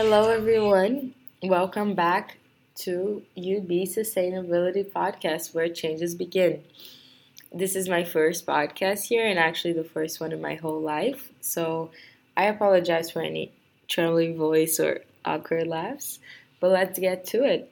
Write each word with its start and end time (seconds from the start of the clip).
Hello, 0.00 0.30
everyone. 0.30 1.12
Welcome 1.42 1.96
back 1.96 2.36
to 2.82 3.20
UB 3.36 3.82
Sustainability 3.82 4.88
Podcast, 4.88 5.52
where 5.56 5.68
changes 5.68 6.14
begin. 6.14 6.62
This 7.52 7.74
is 7.74 7.88
my 7.88 8.04
first 8.04 8.46
podcast 8.46 9.06
here, 9.06 9.26
and 9.26 9.40
actually 9.40 9.72
the 9.72 9.82
first 9.82 10.20
one 10.20 10.30
in 10.30 10.40
my 10.40 10.54
whole 10.54 10.80
life. 10.80 11.32
So 11.40 11.90
I 12.36 12.44
apologize 12.44 13.10
for 13.10 13.22
any 13.22 13.50
trembling 13.88 14.36
voice 14.36 14.78
or 14.78 15.00
awkward 15.24 15.66
laughs, 15.66 16.20
but 16.60 16.70
let's 16.70 17.00
get 17.00 17.24
to 17.32 17.42
it. 17.42 17.68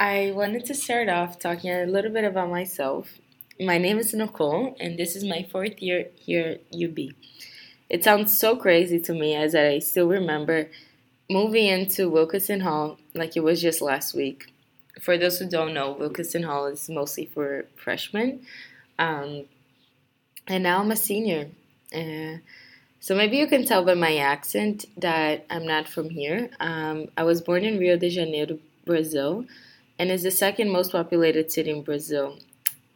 I 0.00 0.32
wanted 0.34 0.64
to 0.64 0.74
start 0.74 1.08
off 1.08 1.38
talking 1.38 1.70
a 1.70 1.86
little 1.86 2.10
bit 2.10 2.24
about 2.24 2.50
myself. 2.50 3.20
My 3.60 3.78
name 3.78 4.00
is 4.00 4.12
Nicole, 4.14 4.74
and 4.80 4.98
this 4.98 5.14
is 5.14 5.22
my 5.22 5.46
fourth 5.48 5.80
year 5.80 6.08
here 6.16 6.58
at 6.58 6.74
UB. 6.74 7.14
It 7.92 8.02
sounds 8.02 8.36
so 8.36 8.56
crazy 8.56 8.98
to 9.00 9.12
me 9.12 9.34
as 9.36 9.54
I 9.54 9.78
still 9.80 10.08
remember 10.08 10.70
moving 11.28 11.66
into 11.66 12.10
Wilkeson 12.10 12.62
Hall 12.62 12.98
like 13.12 13.36
it 13.36 13.44
was 13.44 13.60
just 13.60 13.82
last 13.82 14.14
week. 14.14 14.50
For 15.02 15.18
those 15.18 15.38
who 15.38 15.46
don't 15.46 15.74
know, 15.74 15.92
Wilkeson 15.92 16.42
Hall 16.42 16.64
is 16.66 16.88
mostly 16.88 17.26
for 17.26 17.66
freshmen. 17.76 18.46
Um, 18.98 19.44
and 20.46 20.62
now 20.62 20.80
I'm 20.80 20.90
a 20.90 20.96
senior. 20.96 21.48
Uh, 21.94 22.38
so 22.98 23.14
maybe 23.14 23.36
you 23.36 23.46
can 23.46 23.66
tell 23.66 23.84
by 23.84 23.92
my 23.92 24.16
accent 24.16 24.86
that 24.96 25.44
I'm 25.50 25.66
not 25.66 25.86
from 25.86 26.08
here. 26.08 26.48
Um, 26.60 27.08
I 27.18 27.24
was 27.24 27.42
born 27.42 27.62
in 27.62 27.78
Rio 27.78 27.98
de 27.98 28.08
Janeiro, 28.08 28.58
Brazil, 28.86 29.44
and 29.98 30.10
it's 30.10 30.22
the 30.22 30.30
second 30.30 30.70
most 30.70 30.92
populated 30.92 31.52
city 31.52 31.70
in 31.70 31.82
Brazil. 31.82 32.38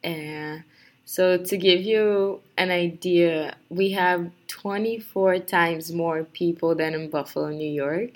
Uh, 0.03 0.61
so, 1.09 1.39
to 1.39 1.57
give 1.57 1.83
you 1.83 2.41
an 2.59 2.73
idea, 2.73 3.55
we 3.69 3.93
have 3.93 4.29
24 4.49 5.39
times 5.39 5.93
more 5.93 6.25
people 6.25 6.75
than 6.75 6.95
in 6.95 7.11
Buffalo, 7.11 7.51
New 7.51 7.71
York. 7.71 8.11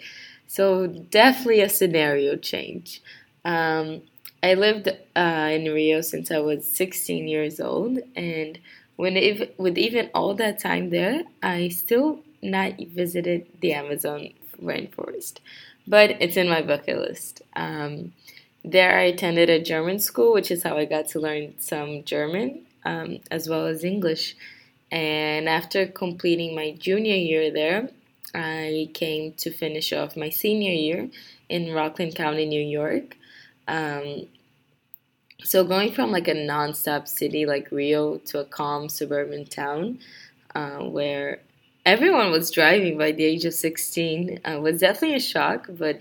So, 0.49 0.89
definitely 0.89 1.61
a 1.61 1.69
scenario 1.69 2.35
change. 2.35 3.01
Um, 3.45 4.03
I 4.43 4.55
lived 4.55 4.89
uh, 5.15 5.51
in 5.53 5.73
Rio 5.73 6.01
since 6.01 6.33
I 6.33 6.41
was 6.41 6.67
16 6.67 7.29
years 7.29 7.61
old, 7.61 8.01
and 8.17 8.59
when 8.97 9.17
it, 9.17 9.55
with 9.57 9.79
even 9.79 10.11
all 10.13 10.35
that 10.35 10.59
time 10.59 10.91
there, 10.91 11.23
I 11.45 11.69
still 11.69 12.19
not 12.43 12.73
visited 12.77 13.47
the 13.61 13.73
Amazon 13.73 14.31
rainforest, 14.61 15.35
but 15.87 16.11
it's 16.21 16.37
in 16.37 16.49
my 16.49 16.61
bucket 16.61 16.99
list. 16.99 17.43
Um, 17.55 18.15
there, 18.65 18.99
I 18.99 19.03
attended 19.03 19.49
a 19.49 19.63
German 19.63 20.01
school, 20.01 20.33
which 20.33 20.51
is 20.51 20.65
how 20.65 20.77
I 20.77 20.87
got 20.87 21.07
to 21.11 21.21
learn 21.21 21.55
some 21.59 22.03
German 22.03 22.67
um, 22.85 23.19
as 23.31 23.49
well 23.49 23.67
as 23.67 23.85
English. 23.85 24.37
And 24.91 25.49
after 25.49 25.87
completing 25.87 26.55
my 26.55 26.73
junior 26.73 27.15
year 27.15 27.53
there, 27.53 27.91
I 28.35 28.91
came 28.95 29.33
to 29.35 29.51
finish 29.51 29.93
off 29.93 30.17
my 30.17 30.31
senior 30.31 30.73
year 30.73 31.11
in 31.49 31.73
Rockland 31.73 32.15
County, 32.15 32.47
New 32.47 32.63
York. 32.63 33.17
Um, 33.67 34.27
so 35.43 35.65
going 35.65 35.93
from 35.93 36.11
like 36.11 36.29
a 36.29 36.35
non-stop 36.35 37.09
city 37.09 37.47
like 37.47 37.71
Rio 37.71 38.19
to 38.19 38.41
a 38.41 38.45
calm 38.45 38.89
suburban 38.89 39.47
town 39.47 39.99
uh, 40.55 40.81
where 40.81 41.41
everyone 41.87 42.31
was 42.31 42.51
driving 42.51 42.99
by 42.99 43.13
the 43.13 43.25
age 43.25 43.45
of 43.45 43.55
16 43.55 44.41
uh, 44.45 44.59
was 44.61 44.81
definitely 44.81 45.17
a 45.17 45.21
shock, 45.21 45.67
but 45.71 46.01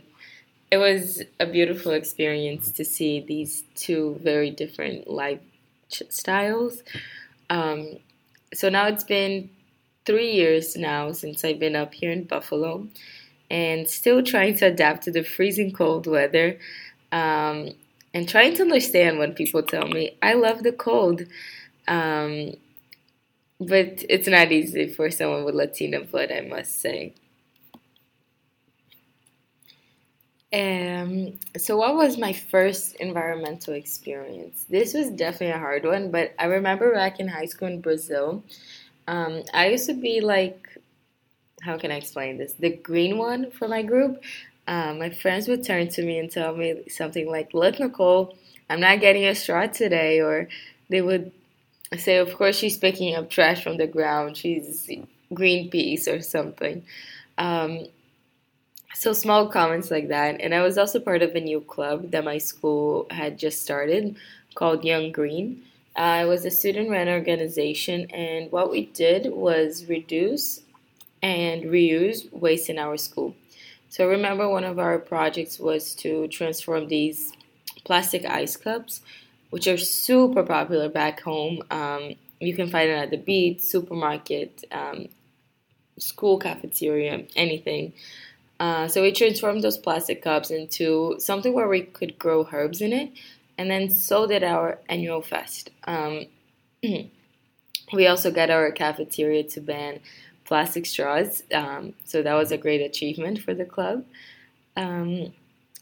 it 0.72 0.78
was 0.78 1.24
a 1.40 1.46
beautiful 1.46 1.94
experience 1.94 2.72
to 2.74 2.86
see 2.86 3.22
these 3.22 3.64
two 3.76 4.20
very 4.22 4.52
different 4.52 5.10
life 5.10 5.40
styles. 6.09 6.84
Um, 7.50 7.98
so 8.54 8.70
now 8.70 8.88
it's 8.88 9.04
been 9.04 9.50
three 10.06 10.32
years 10.32 10.76
now 10.76 11.12
since 11.12 11.44
I've 11.44 11.59
been 11.59 11.76
up 11.76 11.94
here 11.94 12.12
in 12.12 12.23
Buffalo 12.23 12.88
and 13.50 13.88
still 13.88 14.23
trying 14.23 14.56
to 14.58 14.67
adapt 14.67 15.04
to 15.04 15.12
the 15.12 15.23
freezing 15.23 15.72
cold 15.72 16.08
weather 16.08 16.60
um, 17.11 17.72
and 18.14 18.27
trying 18.27 18.55
to 18.55 18.64
understand 18.64 19.20
when 19.20 19.33
people 19.33 19.64
tell 19.64 19.88
me, 19.88 20.17
I 20.22 20.33
love 20.33 20.64
the 20.64 20.72
cold. 20.72 21.23
Um, 21.88 22.54
but 23.60 24.06
it's 24.10 24.27
not 24.27 24.52
easy 24.52 24.88
for 24.88 25.11
someone 25.11 25.44
with 25.44 25.56
Latino 25.56 26.04
blood, 26.04 26.32
I 26.32 26.42
must 26.42 26.80
say. 26.80 27.14
Um, 30.52 31.39
so, 31.58 31.77
what 31.77 31.95
was 31.95 32.17
my 32.17 32.33
first 32.33 32.95
environmental 32.95 33.76
experience? 33.76 34.65
This 34.67 34.93
was 34.95 35.10
definitely 35.11 35.55
a 35.55 35.60
hard 35.60 35.86
one, 35.86 36.10
but 36.10 36.33
I 36.39 36.45
remember 36.45 36.92
back 36.93 37.20
in 37.20 37.27
high 37.27 37.45
school 37.45 37.67
in 37.67 37.82
Brazil, 37.82 38.43
um, 39.08 39.43
I 39.54 39.67
used 39.70 39.86
to 39.88 39.93
be 39.93 40.21
like, 40.21 40.67
how 41.61 41.77
can 41.77 41.92
I 41.92 41.95
explain 41.95 42.38
this? 42.38 42.54
The 42.54 42.71
green 42.71 43.17
one 43.17 43.52
for 43.52 43.67
my 43.67 43.82
group. 43.83 44.23
Um, 44.67 44.99
my 44.99 45.09
friends 45.09 45.48
would 45.48 45.64
turn 45.65 45.89
to 45.89 46.04
me 46.04 46.20
and 46.20 46.32
tell 46.32 46.55
me 46.55 46.83
something 46.89 47.30
like, 47.30 47.54
Look, 47.54 47.80
Nicole, 47.80 48.38
I'm 48.70 48.80
not 48.80 48.99
getting 49.02 49.26
a 49.26 49.36
straw 49.36 49.67
today. 49.67 50.21
Or 50.21 50.48
they 50.89 51.02
would 51.02 51.32
say, 51.98 52.17
Of 52.17 52.33
course, 52.36 52.58
she's 52.58 52.77
picking 52.77 53.15
up 53.15 53.30
trash 53.30 53.64
from 53.64 53.77
the 53.77 53.88
ground. 53.88 54.38
She's 54.38 54.89
Greenpeace 55.32 56.08
or 56.08 56.21
something. 56.21 56.83
Um, 57.38 57.86
so 58.94 59.14
small 59.14 59.48
comments 59.48 59.92
like 59.92 60.08
that. 60.10 60.42
And 60.42 60.54
I 60.54 60.61
was 60.61 60.77
also 60.77 61.00
part 61.00 61.22
of 61.22 61.36
a 61.36 61.39
new 61.39 61.61
club 61.61 62.11
that 62.11 62.23
my 62.23 62.38
school 62.38 63.08
had 63.11 63.38
just 63.38 63.61
started 63.61 64.16
called 64.55 64.83
Young 64.83 65.11
Green. 65.11 65.64
Uh, 65.95 66.22
it 66.23 66.27
was 66.27 66.45
a 66.45 66.52
student 66.52 66.89
run 66.89 67.10
organization, 67.10 68.10
and 68.11 68.52
what 68.52 68.72
we 68.72 68.86
did 68.86 69.32
was 69.32 69.86
reduce 69.89 70.61
and 71.22 71.64
reuse 71.64 72.32
waste 72.32 72.70
in 72.70 72.77
our 72.77 72.95
school. 72.95 73.36
So 73.89 74.08
remember, 74.08 74.48
one 74.48 74.64
of 74.64 74.80
our 74.80 75.00
projects 75.00 75.60
was 75.60 75.95
to 75.95 76.27
transform 76.27 76.88
these 76.88 77.33
plastic 77.83 78.23
ice 78.26 78.56
cups, 78.56 79.02
which 79.50 79.67
are 79.67 79.77
super 79.77 80.44
popular 80.44 80.89
back 80.89 81.21
home. 81.21 81.64
Um, 81.71 82.14
you 82.39 82.56
can 82.56 82.70
find 82.70 82.89
them 82.89 83.04
at 83.04 83.10
the 83.10 83.17
beach, 83.17 83.61
supermarket, 83.61 84.64
um, 84.71 85.08
school 85.98 86.38
cafeteria, 86.38 87.26
anything. 87.36 87.94
Uh, 88.59 88.87
so 88.87 89.02
we 89.02 89.11
transformed 89.11 89.64
those 89.64 89.77
plastic 89.77 90.21
cups 90.21 90.52
into 90.52 91.15
something 91.20 91.53
where 91.53 91.70
we 91.70 91.81
could 91.81 92.20
grow 92.20 92.47
herbs 92.52 92.81
in 92.81 92.92
it, 92.92 93.11
and 93.58 93.71
then 93.71 93.89
so 93.89 94.27
did 94.27 94.43
our 94.43 94.80
annual 94.89 95.21
fest. 95.21 95.70
Um, 95.86 96.25
we 96.83 98.08
also 98.08 98.31
got 98.31 98.49
our 98.49 98.71
cafeteria 98.71 99.43
to 99.43 99.61
ban 99.61 99.99
plastic 100.43 100.86
straws, 100.86 101.43
um, 101.53 101.93
so 102.03 102.21
that 102.21 102.33
was 102.33 102.52
a 102.52 102.58
great 102.58 102.81
achievement 102.81 103.39
for 103.39 103.53
the 103.53 103.65
club. 103.65 104.03
Um, 104.76 105.33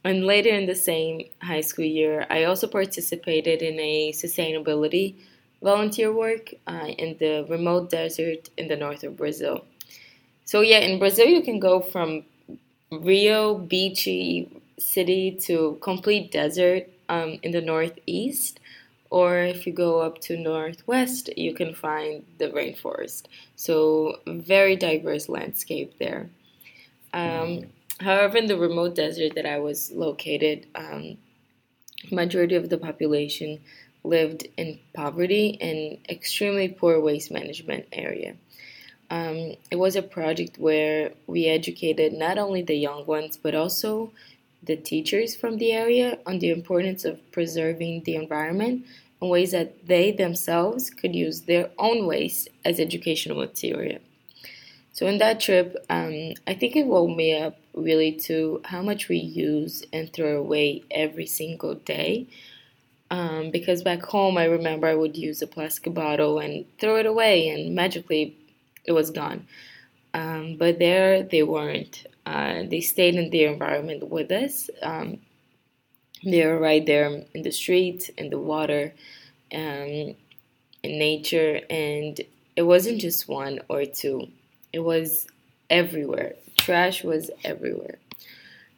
and 0.03 0.25
later 0.25 0.49
in 0.49 0.67
the 0.67 0.75
same 0.75 1.23
high 1.41 1.61
school 1.61 1.85
year, 1.85 2.27
I 2.29 2.44
also 2.44 2.67
participated 2.67 3.61
in 3.61 3.79
a 3.79 4.11
sustainability 4.13 5.15
volunteer 5.61 6.13
work 6.13 6.53
uh, 6.67 6.88
in 6.97 7.17
the 7.17 7.45
remote 7.49 7.89
desert 7.89 8.49
in 8.57 8.67
the 8.67 8.75
north 8.75 9.03
of 9.03 9.17
Brazil. 9.17 9.65
So, 10.45 10.61
yeah, 10.61 10.79
in 10.79 10.99
Brazil, 10.99 11.25
you 11.25 11.41
can 11.41 11.59
go 11.59 11.81
from 11.81 12.23
Rio 12.92 13.58
beachy 13.58 14.62
city 14.80 15.31
to 15.42 15.78
complete 15.81 16.31
desert 16.31 16.90
um, 17.09 17.40
in 17.44 17.52
the 17.52 17.62
northeast. 17.62 18.59
Or 19.09 19.40
if 19.40 19.66
you 19.66 19.74
go 19.74 20.02
up 20.02 20.20
to 20.22 20.38
northwest, 20.38 21.30
you 21.38 21.53
can 21.53 21.74
find 21.74 22.25
the 22.40 22.50
rainforest. 22.50 23.24
So 23.56 24.20
very 24.28 24.75
diverse 24.75 25.30
landscape 25.30 25.98
there. 25.98 26.30
Um, 27.14 27.68
however, 28.02 28.38
in 28.38 28.48
the 28.48 28.58
remote 28.58 28.96
desert 28.96 29.36
that 29.36 29.46
I 29.46 29.59
was 29.59 29.92
located, 29.92 30.68
um, 30.75 31.18
majority 32.12 32.56
of 32.56 32.69
the 32.69 32.78
population 32.78 33.59
lived 34.04 34.48
in 34.58 34.80
poverty 34.94 35.58
and 35.62 35.98
extremely 36.09 36.68
poor 36.68 37.00
waste 37.00 37.31
management 37.31 37.86
area. 37.92 38.36
Um, 39.09 39.56
it 39.71 39.77
was 39.77 39.95
a 39.95 40.01
project 40.01 40.57
where 40.57 41.12
we 41.27 41.45
educated 41.45 42.13
not 42.13 42.38
only 42.38 42.62
the 42.62 42.75
young 42.75 43.06
ones 43.06 43.38
but 43.38 43.56
also 43.56 44.12
the 44.62 44.75
teachers 44.75 45.36
from 45.36 45.57
the 45.57 45.71
area 45.71 46.19
on 46.25 46.39
the 46.39 46.50
importance 46.50 47.06
of 47.06 47.31
preserving 47.31 48.04
the 48.04 48.15
environment 48.15 48.86
in 49.21 49.30
ways 49.30 49.51
that 49.51 49.88
they 49.88 50.12
themselves 50.12 50.89
could 50.89 51.15
use 51.15 51.42
their 51.42 51.69
own 51.77 52.06
waste 52.06 52.50
as 52.65 52.80
educational 52.80 53.38
material. 53.38 54.00
So, 54.92 55.06
in 55.06 55.19
that 55.19 55.39
trip, 55.39 55.75
um, 55.89 56.33
I 56.48 56.56
think 56.56 56.75
it 56.75 56.88
woke 56.88 57.15
me 57.15 57.38
up 57.38 57.57
really 57.75 58.12
to 58.13 58.62
how 58.65 58.81
much 58.81 59.09
we 59.09 59.18
use 59.18 59.83
and 59.94 60.12
throw 60.12 60.39
away 60.39 60.83
every 60.89 61.27
single 61.27 61.75
day. 61.75 62.27
Um, 63.12 63.51
because 63.51 63.83
back 63.83 64.04
home, 64.04 64.38
I 64.38 64.45
remember 64.45 64.88
I 64.88 64.95
would 64.95 65.15
use 65.15 65.42
a 65.42 65.48
plastic 65.48 65.94
bottle 65.94 66.39
and 66.39 66.65
throw 66.80 66.98
it 66.98 67.06
away, 67.06 67.48
and 67.48 67.75
magically 67.75 68.36
it 68.88 68.94
was 68.94 69.12
gone. 69.12 69.48
Um, 70.13 70.56
but 70.57 70.80
there 70.80 71.24
they 71.24 71.44
weren't. 71.44 72.07
Uh, 72.25 72.63
they 72.69 72.81
stayed 72.81 73.16
in 73.16 73.30
the 73.30 73.44
environment 73.44 74.10
with 74.10 74.31
us. 74.31 74.69
Um, 74.81 75.19
they 76.24 76.45
were 76.45 76.60
right 76.60 76.86
there 76.86 77.24
in 77.34 77.44
the 77.44 77.51
street, 77.51 78.10
in 78.18 78.30
the 78.30 78.39
water, 78.39 78.94
um, 79.54 80.16
in 80.84 81.00
nature, 81.00 81.62
and 81.69 82.19
it 82.56 82.63
wasn't 82.63 83.00
just 83.00 83.28
one 83.28 83.60
or 83.69 83.86
two. 83.86 84.30
It 84.74 84.80
was 84.80 85.28
everywhere. 85.69 86.33
trash 86.57 87.04
was 87.04 87.30
everywhere. 87.44 88.00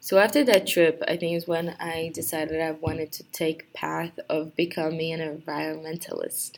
So 0.00 0.18
after 0.18 0.44
that 0.44 0.66
trip, 0.66 1.02
I 1.06 1.16
think 1.16 1.36
is 1.36 1.46
when 1.46 1.76
I 1.80 2.10
decided 2.14 2.60
I 2.60 2.72
wanted 2.72 3.12
to 3.12 3.22
take 3.24 3.72
path 3.72 4.18
of 4.28 4.56
becoming 4.56 5.12
an 5.12 5.20
environmentalist. 5.20 6.52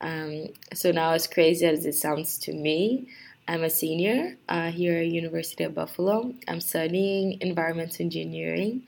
Um, 0.00 0.48
so 0.72 0.92
now, 0.92 1.12
as 1.12 1.26
crazy 1.26 1.66
as 1.66 1.84
it 1.86 1.94
sounds 1.94 2.38
to 2.38 2.52
me, 2.52 3.08
I'm 3.46 3.64
a 3.64 3.70
senior 3.70 4.36
uh, 4.48 4.70
here 4.70 4.98
at 4.98 5.06
University 5.06 5.64
of 5.64 5.74
Buffalo. 5.74 6.32
I'm 6.46 6.60
studying 6.60 7.40
environmental 7.40 8.04
engineering. 8.04 8.82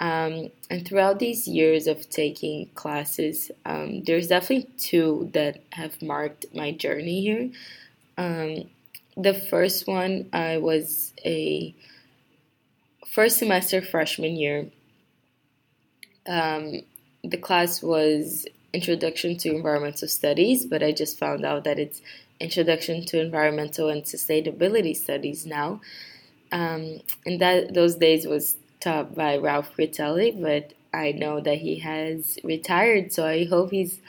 Um, 0.00 0.50
and 0.70 0.88
throughout 0.88 1.18
these 1.18 1.46
years 1.46 1.86
of 1.86 2.08
taking 2.08 2.70
classes, 2.74 3.50
um, 3.66 4.02
there's 4.04 4.28
definitely 4.28 4.70
two 4.78 5.28
that 5.34 5.62
have 5.72 6.00
marked 6.00 6.46
my 6.54 6.72
journey 6.72 7.20
here. 7.20 7.50
Um, 8.16 8.70
the 9.16 9.34
first 9.34 9.86
one, 9.86 10.30
I 10.32 10.56
was 10.56 11.12
a 11.24 11.74
first 13.06 13.36
semester 13.36 13.82
freshman 13.82 14.36
year. 14.36 14.70
Um, 16.26 16.80
the 17.22 17.36
class 17.36 17.82
was 17.82 18.46
Introduction 18.72 19.36
to 19.38 19.54
Environmental 19.54 20.08
Studies, 20.08 20.66
but 20.66 20.82
I 20.82 20.92
just 20.92 21.18
found 21.18 21.44
out 21.44 21.64
that 21.64 21.78
it's 21.78 22.00
Introduction 22.38 23.04
to 23.06 23.20
Environmental 23.20 23.88
and 23.88 24.02
Sustainability 24.04 24.96
Studies 24.96 25.46
now. 25.46 25.80
Um, 26.52 27.00
and 27.26 27.40
that 27.40 27.74
those 27.74 27.96
days 27.96 28.26
was 28.26 28.56
taught 28.80 29.14
by 29.14 29.36
Ralph 29.36 29.74
Fritelli, 29.76 30.40
but 30.40 30.72
I 30.92 31.12
know 31.12 31.40
that 31.40 31.58
he 31.58 31.78
has 31.80 32.38
retired, 32.42 33.12
so 33.12 33.26
I 33.26 33.44
hope 33.44 33.70
he's 33.70 34.00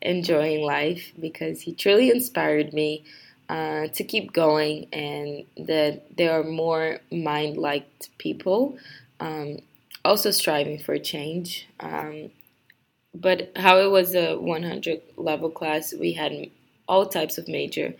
enjoying 0.00 0.64
life 0.64 1.12
because 1.18 1.62
he 1.62 1.72
truly 1.72 2.10
inspired 2.10 2.72
me 2.72 3.04
uh, 3.48 3.88
to 3.88 4.04
keep 4.04 4.32
going 4.32 4.86
and 4.92 5.44
that 5.66 6.16
there 6.16 6.38
are 6.38 6.44
more 6.44 6.98
mind 7.10 7.56
liked 7.56 8.10
people 8.18 8.76
um, 9.20 9.58
also 10.04 10.30
striving 10.30 10.78
for 10.78 10.98
change. 10.98 11.66
Um, 11.80 12.30
but 13.20 13.50
how 13.56 13.78
it 13.78 13.90
was 13.90 14.14
a 14.14 14.36
100 14.36 15.02
level 15.16 15.50
class, 15.50 15.92
we 15.92 16.12
had 16.12 16.50
all 16.88 17.06
types 17.06 17.38
of 17.38 17.48
major, 17.48 17.94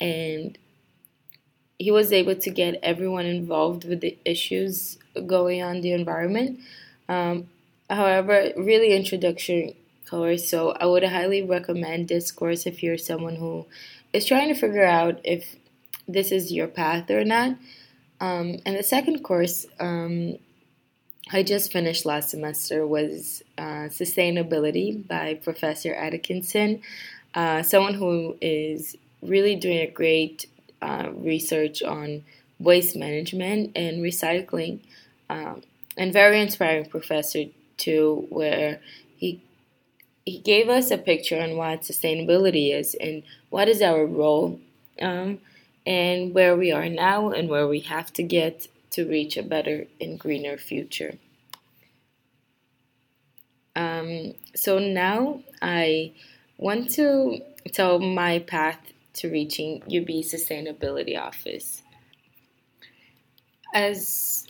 and 0.00 0.58
he 1.78 1.90
was 1.90 2.12
able 2.12 2.34
to 2.34 2.50
get 2.50 2.80
everyone 2.82 3.26
involved 3.26 3.84
with 3.84 4.00
the 4.00 4.18
issues 4.24 4.98
going 5.26 5.62
on 5.62 5.80
the 5.80 5.92
environment. 5.92 6.60
Um, 7.08 7.48
however, 7.88 8.52
really 8.56 8.92
introduction 8.92 9.74
course, 10.08 10.48
so 10.48 10.72
I 10.72 10.86
would 10.86 11.04
highly 11.04 11.42
recommend 11.42 12.08
this 12.08 12.32
course 12.32 12.66
if 12.66 12.82
you're 12.82 12.98
someone 12.98 13.36
who 13.36 13.66
is 14.12 14.26
trying 14.26 14.48
to 14.48 14.54
figure 14.54 14.84
out 14.84 15.20
if 15.24 15.56
this 16.06 16.32
is 16.32 16.52
your 16.52 16.66
path 16.66 17.10
or 17.10 17.24
not. 17.24 17.56
Um, 18.20 18.58
and 18.66 18.76
the 18.76 18.82
second 18.82 19.22
course 19.22 19.66
um, 19.78 20.38
I 21.30 21.42
just 21.42 21.72
finished 21.72 22.06
last 22.06 22.30
semester 22.30 22.86
was 22.86 23.42
uh, 23.58 23.88
Sustainability 23.90 25.06
by 25.06 25.34
Professor 25.34 25.94
Atkinson, 25.94 26.80
uh, 27.34 27.62
someone 27.62 27.94
who 27.94 28.36
is 28.40 28.96
really 29.20 29.54
doing 29.56 29.78
a 29.78 29.90
great 29.90 30.46
uh, 30.80 31.10
research 31.12 31.82
on 31.82 32.24
waste 32.58 32.96
management 32.96 33.72
and 33.76 34.02
recycling, 34.02 34.80
um, 35.28 35.62
and 35.96 36.12
very 36.12 36.40
inspiring 36.40 36.86
professor 36.86 37.44
too, 37.76 38.26
where 38.30 38.80
he 39.16 39.42
he 40.24 40.38
gave 40.38 40.68
us 40.68 40.90
a 40.90 40.98
picture 40.98 41.40
on 41.40 41.56
what 41.56 41.82
sustainability 41.82 42.74
is 42.74 42.94
and 42.94 43.22
what 43.50 43.68
is 43.68 43.82
our 43.82 44.06
role, 44.06 44.60
um, 45.02 45.38
and 45.86 46.32
where 46.34 46.56
we 46.56 46.72
are 46.72 46.88
now 46.88 47.30
and 47.30 47.48
where 47.48 47.66
we 47.66 47.80
have 47.80 48.12
to 48.14 48.22
get 48.22 48.68
to 48.98 49.08
reach 49.08 49.36
a 49.36 49.44
better 49.44 49.86
and 50.00 50.18
greener 50.18 50.56
future. 50.58 51.14
Um, 53.76 54.34
so 54.56 54.80
now 54.80 55.44
I 55.62 56.14
want 56.56 56.90
to 56.94 57.38
tell 57.72 58.00
my 58.00 58.40
path 58.40 58.80
to 59.18 59.30
reaching 59.30 59.82
UB 59.84 60.10
Sustainability 60.26 61.16
Office. 61.16 61.82
As 63.72 64.48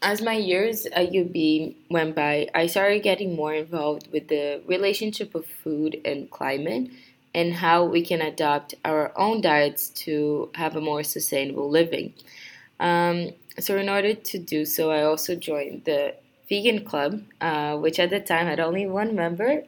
as 0.00 0.22
my 0.22 0.36
years 0.36 0.86
at 0.86 1.14
UB 1.14 1.74
went 1.90 2.14
by, 2.14 2.48
I 2.54 2.68
started 2.68 3.02
getting 3.02 3.36
more 3.36 3.52
involved 3.52 4.10
with 4.10 4.28
the 4.28 4.62
relationship 4.66 5.34
of 5.34 5.44
food 5.44 6.00
and 6.06 6.30
climate 6.30 6.88
and 7.34 7.52
how 7.52 7.84
we 7.84 8.00
can 8.00 8.22
adopt 8.22 8.76
our 8.86 9.12
own 9.18 9.42
diets 9.42 9.90
to 10.06 10.50
have 10.54 10.74
a 10.74 10.80
more 10.80 11.02
sustainable 11.02 11.68
living. 11.68 12.14
Um, 12.80 13.30
so, 13.58 13.76
in 13.76 13.88
order 13.88 14.14
to 14.14 14.38
do 14.38 14.64
so, 14.64 14.90
I 14.90 15.02
also 15.02 15.34
joined 15.34 15.84
the 15.84 16.14
Vegan 16.48 16.84
Club, 16.84 17.22
uh, 17.40 17.76
which 17.76 17.98
at 17.98 18.10
the 18.10 18.20
time 18.20 18.46
had 18.46 18.60
only 18.60 18.86
one 18.86 19.14
member, 19.14 19.64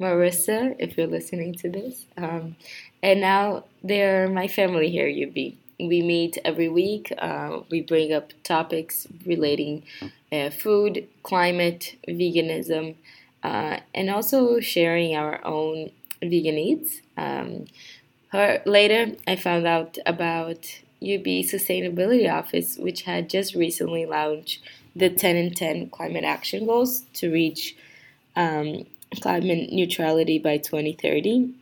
Marissa, 0.00 0.74
if 0.78 0.96
you're 0.96 1.06
listening 1.06 1.54
to 1.54 1.70
this. 1.70 2.06
Um, 2.16 2.56
and 3.02 3.20
now 3.20 3.64
they're 3.82 4.28
my 4.28 4.48
family 4.48 4.90
here 4.90 5.08
UB. 5.08 5.34
We 5.80 6.02
meet 6.02 6.38
every 6.44 6.68
week. 6.68 7.12
Uh, 7.18 7.60
we 7.70 7.80
bring 7.82 8.12
up 8.12 8.32
topics 8.42 9.06
relating 9.24 9.84
uh, 10.32 10.50
food, 10.50 11.06
climate, 11.22 11.96
veganism, 12.08 12.96
uh, 13.42 13.78
and 13.94 14.10
also 14.10 14.60
sharing 14.60 15.14
our 15.14 15.44
own 15.44 15.90
vegan 16.20 16.58
eats. 16.58 17.00
Um, 17.16 17.66
her, 18.28 18.60
later, 18.66 19.12
I 19.26 19.36
found 19.36 19.66
out 19.66 19.98
about 20.04 20.80
UB 21.02 21.24
Sustainability 21.44 22.30
Office, 22.30 22.76
which 22.76 23.02
had 23.02 23.30
just 23.30 23.54
recently 23.54 24.06
launched 24.06 24.60
the 24.96 25.08
10 25.08 25.36
and 25.36 25.56
10 25.56 25.90
climate 25.90 26.24
action 26.24 26.66
goals 26.66 27.02
to 27.14 27.30
reach 27.30 27.76
um, 28.34 28.84
climate 29.20 29.72
neutrality 29.72 30.38
by 30.38 30.58
2030. 30.58 31.54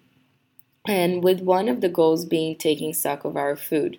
And 0.89 1.23
with 1.23 1.41
one 1.41 1.69
of 1.69 1.81
the 1.81 1.89
goals 1.89 2.25
being 2.25 2.57
taking 2.57 2.95
stock 2.95 3.25
of 3.25 3.37
our 3.37 3.57
food. 3.57 3.99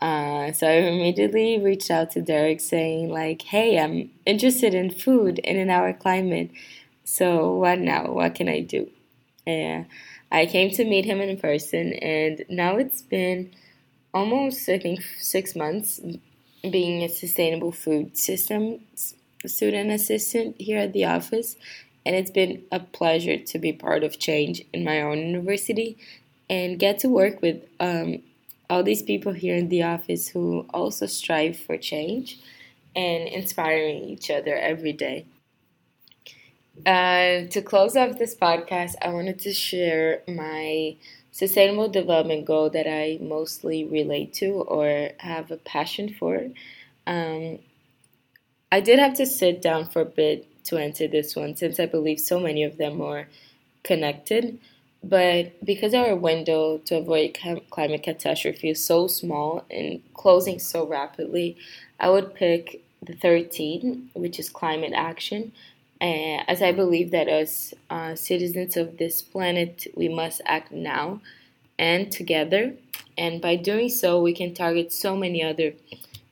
Uh, 0.00 0.52
so 0.52 0.66
I 0.66 0.72
immediately 0.72 1.58
reached 1.58 1.90
out 1.90 2.10
to 2.12 2.22
Derek 2.22 2.60
saying, 2.60 3.10
like, 3.10 3.42
hey, 3.42 3.78
I'm 3.78 4.10
interested 4.26 4.74
in 4.74 4.90
food 4.90 5.40
and 5.44 5.56
in 5.56 5.70
our 5.70 5.92
climate. 5.92 6.50
So 7.04 7.54
what 7.54 7.78
now? 7.78 8.10
What 8.10 8.34
can 8.34 8.48
I 8.48 8.60
do? 8.60 8.90
And 9.46 9.86
I 10.32 10.46
came 10.46 10.70
to 10.70 10.84
meet 10.84 11.04
him 11.04 11.20
in 11.20 11.38
person, 11.38 11.92
and 11.92 12.44
now 12.48 12.76
it's 12.76 13.02
been 13.02 13.52
almost, 14.14 14.66
I 14.68 14.78
think, 14.78 15.02
six 15.18 15.54
months 15.54 16.00
being 16.62 17.02
a 17.02 17.08
sustainable 17.08 17.72
food 17.72 18.16
system 18.16 18.80
student 19.46 19.90
assistant 19.90 20.58
here 20.58 20.78
at 20.78 20.94
the 20.94 21.04
office, 21.04 21.56
and 22.06 22.16
it's 22.16 22.30
been 22.30 22.62
a 22.72 22.80
pleasure 22.80 23.36
to 23.36 23.58
be 23.58 23.72
part 23.72 24.02
of 24.02 24.18
change 24.18 24.64
in 24.72 24.84
my 24.84 25.02
own 25.02 25.18
university 25.18 25.98
and 26.48 26.78
get 26.78 26.98
to 27.00 27.08
work 27.08 27.42
with 27.42 27.62
um, 27.80 28.22
all 28.70 28.82
these 28.82 29.02
people 29.02 29.32
here 29.32 29.56
in 29.56 29.68
the 29.68 29.82
office 29.82 30.28
who 30.28 30.66
also 30.72 31.06
strive 31.06 31.58
for 31.58 31.76
change 31.76 32.38
and 32.96 33.28
inspiring 33.28 34.04
each 34.04 34.30
other 34.30 34.56
every 34.56 34.92
day. 34.92 35.26
Uh, 36.86 37.46
to 37.50 37.62
close 37.62 37.96
off 37.96 38.18
this 38.18 38.34
podcast, 38.34 38.94
I 39.00 39.10
wanted 39.10 39.38
to 39.40 39.52
share 39.52 40.22
my 40.26 40.96
sustainable 41.34 41.88
development 41.88 42.44
goal 42.44 42.70
that 42.70 42.86
I 42.86 43.18
mostly 43.20 43.84
relate 43.84 44.32
to 44.34 44.52
or 44.52 45.10
have 45.18 45.50
a 45.50 45.56
passion 45.56 46.14
for. 46.16 46.46
Um, 47.08 47.58
I 48.70 48.78
did 48.78 49.00
have 49.00 49.14
to 49.14 49.26
sit 49.26 49.60
down 49.60 49.86
for 49.86 50.02
a 50.02 50.06
bit 50.06 50.46
to 50.66 50.78
answer 50.78 51.08
this 51.08 51.34
one 51.34 51.56
since 51.56 51.80
I 51.80 51.86
believe 51.86 52.20
so 52.20 52.38
many 52.38 52.62
of 52.62 52.76
them 52.76 53.02
are 53.02 53.26
connected. 53.82 54.60
But 55.02 55.64
because 55.64 55.92
our 55.92 56.14
window 56.14 56.78
to 56.86 56.98
avoid 56.98 57.36
climate 57.68 58.04
catastrophe 58.04 58.70
is 58.70 58.86
so 58.86 59.08
small 59.08 59.64
and 59.68 60.02
closing 60.14 60.60
so 60.60 60.86
rapidly, 60.86 61.56
I 61.98 62.10
would 62.10 62.36
pick 62.36 62.84
the 63.02 63.14
13, 63.14 64.10
which 64.14 64.38
is 64.38 64.48
climate 64.48 64.92
action, 64.94 65.50
uh, 66.00 66.44
as 66.48 66.62
I 66.62 66.72
believe 66.72 67.10
that 67.12 67.28
as 67.28 67.74
uh, 67.90 68.14
citizens 68.14 68.76
of 68.76 68.98
this 68.98 69.22
planet, 69.22 69.86
we 69.94 70.08
must 70.08 70.40
act 70.44 70.72
now 70.72 71.20
and 71.78 72.10
together. 72.10 72.74
And 73.16 73.40
by 73.40 73.56
doing 73.56 73.88
so, 73.88 74.20
we 74.20 74.34
can 74.34 74.54
target 74.54 74.92
so 74.92 75.16
many 75.16 75.42
other 75.42 75.72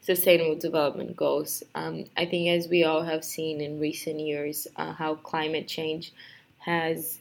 sustainable 0.00 0.57
development 0.57 1.16
goals. 1.16 1.62
Um, 1.75 2.07
I 2.16 2.26
think, 2.26 2.49
as 2.49 2.69
we 2.69 2.85
all 2.85 3.02
have 3.02 3.25
seen 3.25 3.61
in 3.61 3.78
recent 3.78 4.21
years, 4.21 4.66
uh, 4.76 4.92
how 4.92 5.14
climate 5.14 5.69
change 5.69 6.12
has 6.59 7.19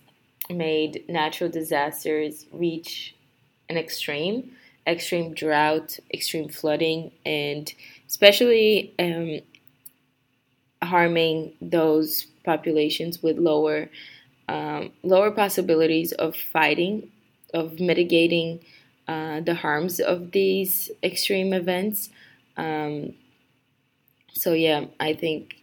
made 0.49 1.03
natural 1.07 1.49
disasters 1.49 2.45
reach 2.51 3.15
an 3.69 3.77
extreme 3.77 4.51
extreme 4.87 5.33
drought, 5.33 5.99
extreme 6.13 6.49
flooding, 6.49 7.11
and 7.25 7.73
especially 8.07 8.93
um, 8.99 9.39
harming 10.81 11.53
those 11.61 12.25
populations 12.43 13.21
with 13.21 13.37
lower 13.37 13.89
um, 14.49 14.91
lower 15.03 15.31
possibilities 15.31 16.11
of 16.13 16.35
fighting, 16.35 17.09
of 17.53 17.79
mitigating 17.79 18.59
uh, 19.07 19.39
the 19.39 19.55
harms 19.55 19.99
of 19.99 20.31
these 20.31 20.91
extreme 21.03 21.53
events. 21.53 22.09
Um, 22.57 23.13
so 24.33 24.53
yeah, 24.53 24.85
I 24.99 25.13
think 25.13 25.55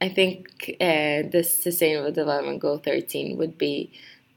I 0.00 0.08
think 0.08 0.76
uh, 0.80 1.28
the 1.30 1.42
Sustainable 1.42 2.12
Development 2.12 2.60
Goal 2.60 2.78
13 2.78 3.38
would 3.38 3.56
be 3.56 3.92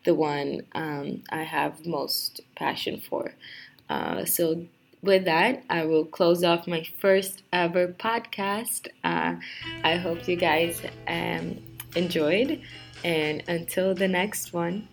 the 0.05 0.15
one 0.15 0.61
um, 0.73 1.23
I 1.29 1.43
have 1.43 1.85
most 1.85 2.41
passion 2.55 3.01
for. 3.01 3.33
Uh, 3.89 4.23
so 4.23 4.65
with 5.01 5.25
that, 5.25 5.63
I 5.69 5.85
will 5.85 6.05
close 6.05 6.43
off 6.43 6.67
my 6.67 6.83
first 6.99 7.43
ever 7.53 7.87
podcast. 7.87 8.87
Uh, 9.03 9.35
I 9.83 9.95
hope 9.95 10.27
you 10.27 10.35
guys 10.35 10.81
um, 11.07 11.57
enjoyed, 11.95 12.61
and 13.03 13.43
until 13.47 13.93
the 13.93 14.07
next 14.07 14.53
one. 14.53 14.87